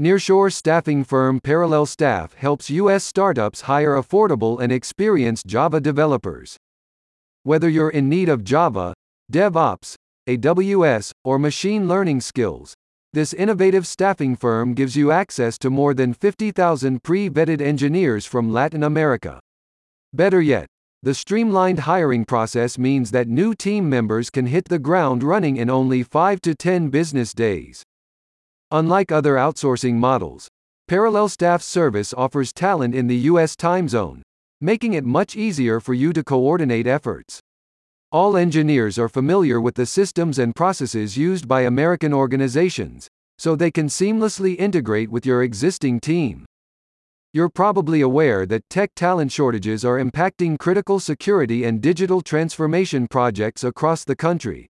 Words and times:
Nearshore 0.00 0.52
staffing 0.52 1.02
firm 1.02 1.40
Parallel 1.40 1.84
Staff 1.84 2.34
helps 2.34 2.70
U.S. 2.70 3.02
startups 3.02 3.62
hire 3.62 4.00
affordable 4.00 4.60
and 4.60 4.70
experienced 4.70 5.48
Java 5.48 5.80
developers. 5.80 6.56
Whether 7.42 7.68
you're 7.68 7.90
in 7.90 8.08
need 8.08 8.28
of 8.28 8.44
Java, 8.44 8.94
DevOps, 9.32 9.96
AWS, 10.28 11.10
or 11.24 11.36
machine 11.40 11.88
learning 11.88 12.20
skills, 12.20 12.74
this 13.12 13.32
innovative 13.32 13.88
staffing 13.88 14.36
firm 14.36 14.72
gives 14.72 14.94
you 14.96 15.10
access 15.10 15.58
to 15.58 15.68
more 15.68 15.94
than 15.94 16.14
50,000 16.14 17.02
pre 17.02 17.28
vetted 17.28 17.60
engineers 17.60 18.24
from 18.24 18.52
Latin 18.52 18.84
America. 18.84 19.40
Better 20.12 20.40
yet, 20.40 20.68
the 21.02 21.14
streamlined 21.14 21.80
hiring 21.80 22.24
process 22.24 22.78
means 22.78 23.10
that 23.10 23.26
new 23.26 23.52
team 23.52 23.90
members 23.90 24.30
can 24.30 24.46
hit 24.46 24.66
the 24.66 24.78
ground 24.78 25.24
running 25.24 25.56
in 25.56 25.68
only 25.68 26.04
5 26.04 26.40
to 26.42 26.54
10 26.54 26.88
business 26.88 27.34
days. 27.34 27.82
Unlike 28.70 29.12
other 29.12 29.36
outsourcing 29.36 29.94
models, 29.94 30.46
Parallel 30.88 31.30
Staff 31.30 31.62
Service 31.62 32.12
offers 32.12 32.52
talent 32.52 32.94
in 32.94 33.06
the 33.06 33.16
U.S. 33.32 33.56
time 33.56 33.88
zone, 33.88 34.22
making 34.60 34.92
it 34.92 35.06
much 35.06 35.34
easier 35.34 35.80
for 35.80 35.94
you 35.94 36.12
to 36.12 36.22
coordinate 36.22 36.86
efforts. 36.86 37.40
All 38.12 38.36
engineers 38.36 38.98
are 38.98 39.08
familiar 39.08 39.58
with 39.58 39.74
the 39.74 39.86
systems 39.86 40.38
and 40.38 40.54
processes 40.54 41.16
used 41.16 41.48
by 41.48 41.62
American 41.62 42.12
organizations, 42.12 43.08
so 43.38 43.56
they 43.56 43.70
can 43.70 43.86
seamlessly 43.86 44.54
integrate 44.58 45.10
with 45.10 45.24
your 45.24 45.42
existing 45.42 45.98
team. 45.98 46.44
You're 47.32 47.48
probably 47.48 48.02
aware 48.02 48.44
that 48.44 48.68
tech 48.68 48.90
talent 48.94 49.32
shortages 49.32 49.82
are 49.82 49.98
impacting 49.98 50.58
critical 50.58 51.00
security 51.00 51.64
and 51.64 51.80
digital 51.80 52.20
transformation 52.20 53.06
projects 53.08 53.64
across 53.64 54.04
the 54.04 54.16
country. 54.16 54.68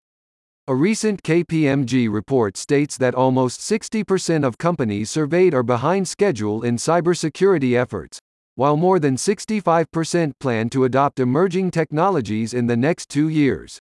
A 0.67 0.73
recent 0.73 1.21
KPMG 1.21 2.11
report 2.11 2.57
states 2.57 2.97
that 2.97 3.13
almost 3.13 3.59
60% 3.59 4.43
of 4.43 4.57
companies 4.57 5.11
surveyed 5.11 5.53
are 5.53 5.61
behind 5.61 6.07
schedule 6.07 6.63
in 6.63 6.77
cybersecurity 6.77 7.79
efforts, 7.79 8.17
while 8.55 8.75
more 8.75 8.97
than 8.97 9.15
65% 9.15 10.31
plan 10.39 10.71
to 10.71 10.83
adopt 10.83 11.19
emerging 11.19 11.69
technologies 11.69 12.51
in 12.51 12.65
the 12.65 12.75
next 12.75 13.09
two 13.09 13.29
years. 13.29 13.77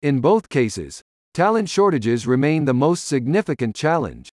In 0.00 0.20
both 0.20 0.48
cases, 0.48 1.02
talent 1.34 1.68
shortages 1.68 2.26
remain 2.26 2.64
the 2.64 2.72
most 2.72 3.06
significant 3.06 3.76
challenge. 3.76 4.30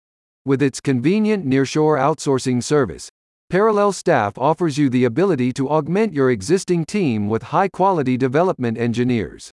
With 0.45 0.61
its 0.61 0.81
convenient 0.81 1.47
nearshore 1.47 1.97
outsourcing 1.97 2.61
service, 2.61 3.09
Parallel 3.51 3.93
Staff 3.93 4.37
offers 4.37 4.79
you 4.79 4.91
the 4.91 5.05
ability 5.05 5.53
to 5.53 5.71
augment 5.71 6.13
your 6.13 6.33
existing 6.33 6.87
team 6.87 7.29
with 7.29 7.55
high 7.55 7.69
quality 7.69 8.17
development 8.17 8.79
engineers. 8.79 9.53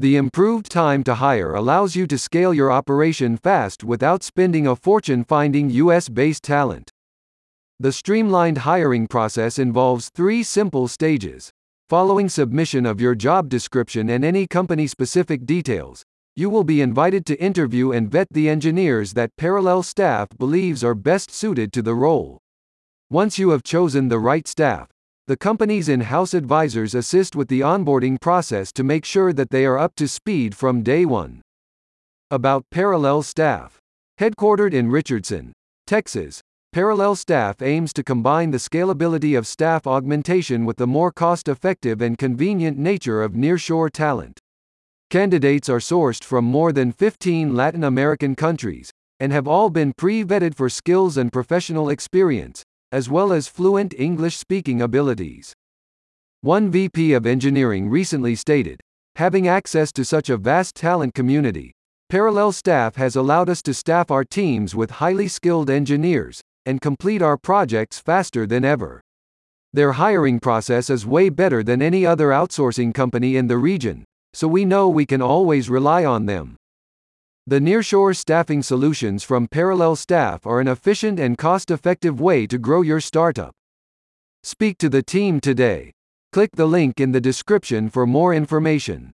The 0.00 0.16
improved 0.16 0.72
time 0.72 1.04
to 1.04 1.14
hire 1.14 1.54
allows 1.54 1.94
you 1.94 2.08
to 2.08 2.18
scale 2.18 2.52
your 2.52 2.72
operation 2.72 3.36
fast 3.36 3.84
without 3.84 4.24
spending 4.24 4.66
a 4.66 4.74
fortune 4.74 5.22
finding 5.22 5.70
US 5.70 6.08
based 6.08 6.42
talent. 6.42 6.90
The 7.78 7.92
streamlined 7.92 8.58
hiring 8.58 9.06
process 9.06 9.56
involves 9.56 10.08
three 10.08 10.42
simple 10.42 10.88
stages. 10.88 11.52
Following 11.88 12.28
submission 12.28 12.86
of 12.86 13.00
your 13.00 13.14
job 13.14 13.48
description 13.48 14.10
and 14.10 14.24
any 14.24 14.48
company 14.48 14.88
specific 14.88 15.46
details, 15.46 16.02
you 16.34 16.50
will 16.50 16.64
be 16.64 16.80
invited 16.80 17.24
to 17.26 17.40
interview 17.40 17.92
and 17.92 18.10
vet 18.10 18.26
the 18.32 18.48
engineers 18.48 19.12
that 19.12 19.36
Parallel 19.36 19.84
Staff 19.84 20.28
believes 20.36 20.82
are 20.82 20.96
best 20.96 21.30
suited 21.30 21.72
to 21.72 21.82
the 21.82 21.94
role. 21.94 22.38
Once 23.10 23.38
you 23.38 23.50
have 23.50 23.62
chosen 23.62 24.08
the 24.08 24.18
right 24.18 24.48
staff, 24.48 24.88
the 25.26 25.36
company's 25.38 25.88
in 25.88 26.02
house 26.02 26.34
advisors 26.34 26.94
assist 26.94 27.34
with 27.34 27.48
the 27.48 27.60
onboarding 27.60 28.20
process 28.20 28.70
to 28.70 28.84
make 28.84 29.06
sure 29.06 29.32
that 29.32 29.48
they 29.48 29.64
are 29.64 29.78
up 29.78 29.94
to 29.94 30.06
speed 30.06 30.54
from 30.54 30.82
day 30.82 31.06
one. 31.06 31.40
About 32.30 32.66
Parallel 32.70 33.22
Staff. 33.22 33.78
Headquartered 34.20 34.74
in 34.74 34.90
Richardson, 34.90 35.54
Texas, 35.86 36.42
Parallel 36.74 37.16
Staff 37.16 37.62
aims 37.62 37.94
to 37.94 38.04
combine 38.04 38.50
the 38.50 38.58
scalability 38.58 39.36
of 39.38 39.46
staff 39.46 39.86
augmentation 39.86 40.66
with 40.66 40.76
the 40.76 40.86
more 40.86 41.10
cost 41.10 41.48
effective 41.48 42.02
and 42.02 42.18
convenient 42.18 42.76
nature 42.76 43.22
of 43.22 43.32
nearshore 43.32 43.90
talent. 43.90 44.38
Candidates 45.08 45.70
are 45.70 45.78
sourced 45.78 46.22
from 46.22 46.44
more 46.44 46.70
than 46.70 46.92
15 46.92 47.54
Latin 47.54 47.82
American 47.82 48.34
countries, 48.34 48.90
and 49.18 49.32
have 49.32 49.48
all 49.48 49.70
been 49.70 49.94
pre 49.96 50.22
vetted 50.22 50.54
for 50.54 50.68
skills 50.68 51.16
and 51.16 51.32
professional 51.32 51.88
experience, 51.88 52.62
as 52.94 53.10
well 53.10 53.32
as 53.32 53.48
fluent 53.48 53.92
English 53.98 54.36
speaking 54.36 54.80
abilities. 54.80 55.52
One 56.42 56.70
VP 56.70 57.12
of 57.14 57.26
engineering 57.26 57.90
recently 57.90 58.36
stated 58.36 58.80
Having 59.16 59.48
access 59.48 59.90
to 59.94 60.04
such 60.04 60.30
a 60.30 60.36
vast 60.36 60.76
talent 60.76 61.12
community, 61.12 61.72
Parallel 62.08 62.52
Staff 62.52 62.94
has 62.94 63.16
allowed 63.16 63.48
us 63.48 63.62
to 63.62 63.74
staff 63.74 64.12
our 64.12 64.22
teams 64.22 64.76
with 64.76 65.02
highly 65.02 65.26
skilled 65.26 65.70
engineers, 65.70 66.40
and 66.66 66.80
complete 66.80 67.20
our 67.20 67.36
projects 67.36 67.98
faster 67.98 68.46
than 68.46 68.64
ever. 68.64 69.00
Their 69.72 69.92
hiring 69.92 70.38
process 70.38 70.88
is 70.88 71.04
way 71.04 71.30
better 71.30 71.64
than 71.64 71.82
any 71.82 72.06
other 72.06 72.28
outsourcing 72.28 72.94
company 72.94 73.36
in 73.36 73.48
the 73.48 73.58
region, 73.58 74.04
so 74.32 74.46
we 74.46 74.64
know 74.64 74.88
we 74.88 75.04
can 75.04 75.20
always 75.20 75.68
rely 75.68 76.04
on 76.04 76.26
them. 76.26 76.54
The 77.46 77.60
nearshore 77.60 78.16
staffing 78.16 78.62
solutions 78.62 79.22
from 79.22 79.48
Parallel 79.48 79.96
Staff 79.96 80.46
are 80.46 80.60
an 80.60 80.68
efficient 80.68 81.20
and 81.20 81.36
cost 81.36 81.70
effective 81.70 82.18
way 82.18 82.46
to 82.46 82.56
grow 82.56 82.80
your 82.80 83.00
startup. 83.00 83.52
Speak 84.42 84.78
to 84.78 84.88
the 84.88 85.02
team 85.02 85.40
today. 85.40 85.92
Click 86.32 86.52
the 86.54 86.64
link 86.64 87.00
in 87.00 87.12
the 87.12 87.20
description 87.20 87.90
for 87.90 88.06
more 88.06 88.32
information. 88.32 89.12